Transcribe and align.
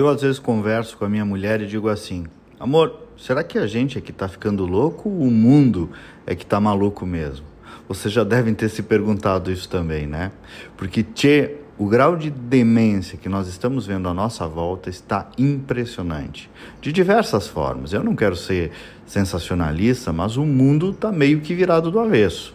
Eu 0.00 0.08
às 0.08 0.22
vezes 0.22 0.38
converso 0.38 0.96
com 0.96 1.04
a 1.04 1.10
minha 1.10 1.26
mulher 1.26 1.60
e 1.60 1.66
digo 1.66 1.86
assim: 1.90 2.24
amor, 2.58 3.06
será 3.18 3.44
que 3.44 3.58
a 3.58 3.66
gente 3.66 3.98
é 3.98 4.00
que 4.00 4.12
está 4.12 4.26
ficando 4.28 4.64
louco 4.64 5.10
ou 5.10 5.24
o 5.24 5.30
mundo 5.30 5.90
é 6.26 6.34
que 6.34 6.42
está 6.42 6.58
maluco 6.58 7.04
mesmo? 7.04 7.44
Vocês 7.86 8.14
já 8.14 8.24
devem 8.24 8.54
ter 8.54 8.70
se 8.70 8.82
perguntado 8.82 9.52
isso 9.52 9.68
também, 9.68 10.06
né? 10.06 10.32
Porque, 10.74 11.02
tchê, 11.02 11.56
o 11.76 11.86
grau 11.86 12.16
de 12.16 12.30
demência 12.30 13.18
que 13.18 13.28
nós 13.28 13.46
estamos 13.46 13.86
vendo 13.86 14.08
à 14.08 14.14
nossa 14.14 14.48
volta 14.48 14.88
está 14.88 15.28
impressionante. 15.36 16.50
De 16.80 16.90
diversas 16.92 17.46
formas. 17.46 17.92
Eu 17.92 18.02
não 18.02 18.16
quero 18.16 18.36
ser 18.36 18.70
sensacionalista, 19.04 20.14
mas 20.14 20.38
o 20.38 20.46
mundo 20.46 20.92
está 20.92 21.12
meio 21.12 21.42
que 21.42 21.54
virado 21.54 21.90
do 21.90 22.00
avesso. 22.00 22.54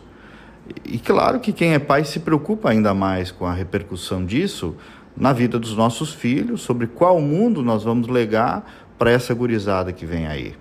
E 0.84 0.97
claro 0.97 1.39
que 1.39 1.52
quem 1.52 1.73
é 1.73 1.79
pai 1.79 2.04
se 2.05 2.20
preocupa 2.20 2.70
ainda 2.70 2.93
mais 2.93 3.32
com 3.32 3.45
a 3.45 3.54
repercussão 3.54 4.25
disso 4.25 4.75
na 5.15 5.32
vida 5.32 5.57
dos 5.57 5.75
nossos 5.75 6.14
filhos, 6.14 6.61
sobre 6.61 6.88
qual 6.88 7.21
mundo 7.21 7.61
nós 7.61 7.84
vamos 7.84 8.07
legar 8.07 8.65
para 8.97 9.11
essa 9.11 9.33
gurizada 9.33 9.91
que 9.91 10.05
vem 10.05 10.28
aí. 10.28 10.55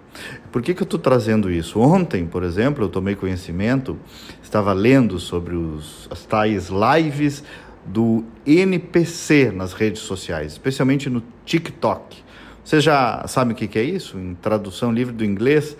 Por 0.53 0.63
que, 0.63 0.75
que 0.75 0.83
eu 0.83 0.85
estou 0.85 0.99
trazendo 0.99 1.51
isso? 1.51 1.81
Ontem, 1.81 2.27
por 2.27 2.43
exemplo, 2.43 2.85
eu 2.85 2.89
tomei 2.89 3.15
conhecimento, 3.15 3.99
estava 4.43 4.73
lendo 4.73 5.19
sobre 5.19 5.57
os, 5.57 6.09
as 6.11 6.25
tais 6.25 6.69
lives 6.71 7.43
do 7.85 8.25
NPC 8.47 9.53
nas 9.55 9.73
redes 9.73 10.03
sociais, 10.03 10.53
especialmente 10.53 11.11
no 11.11 11.23
TikTok. 11.45 12.23
Você 12.65 12.81
já 12.81 13.25
sabe 13.27 13.53
o 13.53 13.55
que, 13.55 13.69
que 13.69 13.79
é 13.79 13.83
isso? 13.83 14.19
Em 14.19 14.35
tradução 14.35 14.93
livre 14.93 15.13
do 15.13 15.25
inglês, 15.25 15.77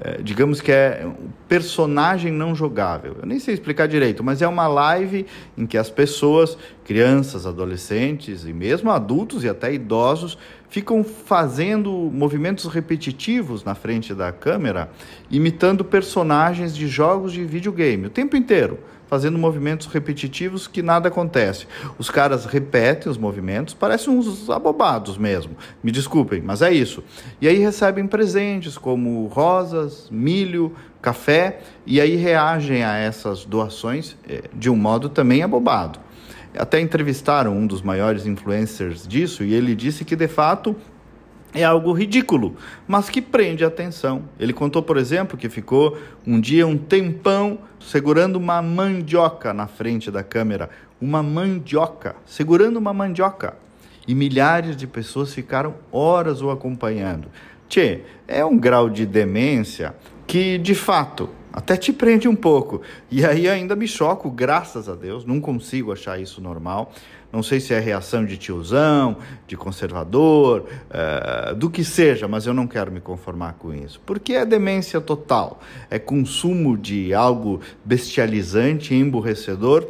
é, 0.00 0.20
digamos 0.20 0.60
que 0.60 0.72
é 0.72 1.06
um 1.06 1.28
personagem 1.48 2.32
não 2.32 2.54
jogável. 2.54 3.16
Eu 3.20 3.26
nem 3.26 3.38
sei 3.38 3.54
explicar 3.54 3.86
direito, 3.86 4.24
mas 4.24 4.42
é 4.42 4.48
uma 4.48 4.66
live 4.66 5.24
em 5.56 5.66
que 5.66 5.78
as 5.78 5.88
pessoas, 5.88 6.58
crianças, 6.84 7.46
adolescentes 7.46 8.44
e 8.44 8.52
mesmo 8.52 8.90
adultos 8.90 9.44
e 9.44 9.48
até 9.48 9.72
idosos, 9.72 10.36
ficam 10.68 11.04
fazendo 11.04 11.92
movimentos 12.12 12.64
repetitivos 12.66 13.62
na 13.62 13.76
frente 13.76 14.12
da 14.12 14.32
câmera, 14.32 14.90
imitando 15.30 15.84
personagens 15.84 16.74
de 16.74 16.88
jogos 16.88 17.32
de 17.32 17.44
videogame 17.44 18.06
o 18.06 18.10
tempo 18.10 18.36
inteiro 18.36 18.78
fazendo 19.06 19.38
movimentos 19.38 19.86
repetitivos 19.86 20.66
que 20.66 20.82
nada 20.82 21.08
acontece. 21.08 21.66
Os 21.98 22.10
caras 22.10 22.44
repetem 22.44 23.10
os 23.10 23.18
movimentos, 23.18 23.74
parecem 23.74 24.12
uns 24.12 24.48
abobados 24.50 25.16
mesmo. 25.18 25.56
Me 25.82 25.90
desculpem, 25.90 26.40
mas 26.40 26.62
é 26.62 26.72
isso. 26.72 27.02
E 27.40 27.48
aí 27.48 27.58
recebem 27.58 28.06
presentes 28.06 28.78
como 28.78 29.26
rosas, 29.26 30.08
milho, 30.10 30.72
café, 31.00 31.60
e 31.86 32.00
aí 32.00 32.16
reagem 32.16 32.82
a 32.82 32.96
essas 32.96 33.44
doações 33.44 34.16
eh, 34.28 34.44
de 34.54 34.70
um 34.70 34.76
modo 34.76 35.08
também 35.08 35.42
abobado. 35.42 35.98
Até 36.56 36.80
entrevistaram 36.80 37.56
um 37.56 37.66
dos 37.66 37.82
maiores 37.82 38.26
influencers 38.26 39.06
disso 39.06 39.42
e 39.42 39.52
ele 39.52 39.74
disse 39.74 40.04
que 40.04 40.14
de 40.14 40.28
fato 40.28 40.76
é 41.54 41.62
algo 41.62 41.92
ridículo, 41.92 42.56
mas 42.86 43.08
que 43.08 43.22
prende 43.22 43.64
a 43.64 43.68
atenção. 43.68 44.24
Ele 44.38 44.52
contou, 44.52 44.82
por 44.82 44.96
exemplo, 44.96 45.38
que 45.38 45.48
ficou 45.48 45.96
um 46.26 46.40
dia 46.40 46.66
um 46.66 46.76
tempão 46.76 47.60
segurando 47.78 48.36
uma 48.36 48.60
mandioca 48.60 49.54
na 49.54 49.68
frente 49.68 50.10
da 50.10 50.24
câmera, 50.24 50.68
uma 51.00 51.22
mandioca, 51.22 52.16
segurando 52.26 52.76
uma 52.76 52.92
mandioca. 52.92 53.56
E 54.06 54.14
milhares 54.14 54.76
de 54.76 54.86
pessoas 54.86 55.32
ficaram 55.32 55.74
horas 55.92 56.42
o 56.42 56.50
acompanhando. 56.50 57.28
Tchê, 57.68 58.00
é 58.28 58.44
um 58.44 58.58
grau 58.58 58.90
de 58.90 59.06
demência 59.06 59.94
que, 60.26 60.58
de 60.58 60.74
fato, 60.74 61.28
até 61.52 61.76
te 61.76 61.92
prende 61.92 62.26
um 62.26 62.34
pouco. 62.34 62.82
E 63.10 63.24
aí 63.24 63.48
ainda 63.48 63.76
me 63.76 63.86
choco, 63.86 64.28
graças 64.28 64.88
a 64.88 64.94
Deus, 64.94 65.24
não 65.24 65.40
consigo 65.40 65.92
achar 65.92 66.20
isso 66.20 66.40
normal. 66.40 66.92
Não 67.32 67.42
sei 67.42 67.58
se 67.58 67.74
é 67.74 67.80
reação 67.80 68.24
de 68.24 68.36
tiozão, 68.36 69.16
de 69.46 69.56
conservador, 69.56 70.66
uh, 70.90 71.54
do 71.54 71.68
que 71.68 71.82
seja, 71.82 72.28
mas 72.28 72.46
eu 72.46 72.54
não 72.54 72.66
quero 72.66 72.92
me 72.92 73.00
conformar 73.00 73.54
com 73.54 73.74
isso. 73.74 74.00
Porque 74.06 74.34
é 74.34 74.44
demência 74.44 75.00
total, 75.00 75.60
é 75.90 75.98
consumo 75.98 76.76
de 76.76 77.12
algo 77.12 77.60
bestializante, 77.84 78.94
emburrecedor. 78.94 79.84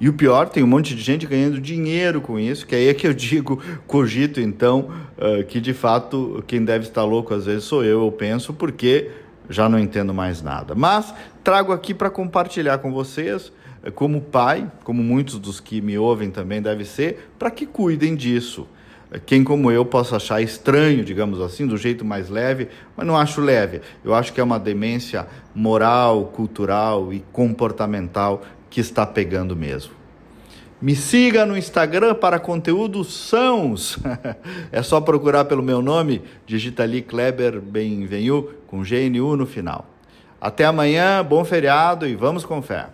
E 0.00 0.08
o 0.08 0.12
pior, 0.12 0.48
tem 0.48 0.62
um 0.62 0.66
monte 0.66 0.94
de 0.94 1.02
gente 1.02 1.26
ganhando 1.26 1.60
dinheiro 1.60 2.20
com 2.20 2.38
isso, 2.38 2.66
que 2.66 2.74
aí 2.74 2.88
é 2.88 2.94
que 2.94 3.06
eu 3.06 3.14
digo, 3.14 3.62
cogito 3.86 4.40
então, 4.40 4.90
uh, 5.18 5.44
que 5.44 5.60
de 5.60 5.72
fato 5.74 6.42
quem 6.46 6.64
deve 6.64 6.86
estar 6.86 7.04
louco 7.04 7.32
às 7.32 7.46
vezes 7.46 7.64
sou 7.64 7.84
eu, 7.84 8.04
eu 8.04 8.12
penso, 8.12 8.52
porque 8.54 9.10
já 9.48 9.68
não 9.68 9.78
entendo 9.78 10.14
mais 10.14 10.42
nada. 10.42 10.74
Mas 10.74 11.14
trago 11.42 11.72
aqui 11.72 11.92
para 11.94 12.10
compartilhar 12.10 12.78
com 12.78 12.92
vocês 12.92 13.52
é, 13.82 13.90
como 13.90 14.20
pai, 14.20 14.70
como 14.82 15.02
muitos 15.02 15.38
dos 15.38 15.60
que 15.60 15.80
me 15.80 15.98
ouvem 15.98 16.30
também 16.30 16.62
deve 16.62 16.84
ser, 16.84 17.30
para 17.38 17.50
que 17.50 17.66
cuidem 17.66 18.14
disso. 18.14 18.66
É, 19.10 19.18
quem 19.18 19.44
como 19.44 19.70
eu 19.70 19.84
possa 19.84 20.16
achar 20.16 20.40
estranho, 20.40 21.04
digamos 21.04 21.40
assim, 21.40 21.66
do 21.66 21.76
jeito 21.76 22.04
mais 22.04 22.28
leve, 22.28 22.68
mas 22.96 23.06
não 23.06 23.16
acho 23.16 23.40
leve. 23.40 23.80
Eu 24.04 24.14
acho 24.14 24.32
que 24.32 24.40
é 24.40 24.44
uma 24.44 24.58
demência 24.58 25.26
moral, 25.54 26.26
cultural 26.26 27.12
e 27.12 27.20
comportamental 27.32 28.42
que 28.70 28.80
está 28.80 29.06
pegando 29.06 29.54
mesmo. 29.54 30.03
Me 30.80 30.94
siga 30.94 31.46
no 31.46 31.56
Instagram 31.56 32.14
para 32.14 32.38
conteúdos 32.38 33.14
sãos. 33.14 33.98
é 34.70 34.82
só 34.82 35.00
procurar 35.00 35.44
pelo 35.46 35.62
meu 35.62 35.80
nome, 35.80 36.22
digita 36.46 36.82
ali 36.82 37.00
Kleber 37.00 37.60
Benvenu 37.60 38.50
com 38.66 38.82
GNU 38.82 39.36
no 39.36 39.46
final. 39.46 39.86
Até 40.40 40.64
amanhã, 40.64 41.24
bom 41.24 41.44
feriado 41.44 42.06
e 42.06 42.14
vamos 42.14 42.44
com 42.44 42.60
fé. 42.60 42.88